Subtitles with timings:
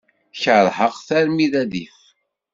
[0.41, 1.99] Keṛheɣ-t armi d adif.